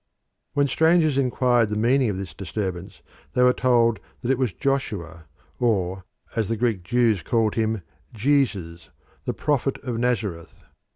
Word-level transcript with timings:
When 0.55 0.67
strangers 0.67 1.15
inquired 1.19 1.69
the 1.69 1.75
meaning 1.75 2.09
of 2.09 2.17
this 2.17 2.33
disturbance 2.33 3.03
they 3.33 3.43
were 3.43 3.53
told 3.53 3.99
that 4.23 4.31
it 4.31 4.39
was 4.39 4.51
Joshua 4.51 5.25
or 5.59 6.05
as 6.35 6.49
the 6.49 6.57
Greek 6.57 6.81
Jews 6.81 7.21
called 7.21 7.53
him, 7.53 7.83
Jesus 8.11 8.89
the 9.25 9.33
Prophet 9.35 9.77
of 9.83 9.99
Nazareth. 9.99 10.63